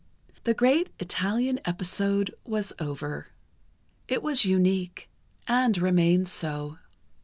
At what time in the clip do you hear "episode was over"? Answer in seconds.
1.63-3.27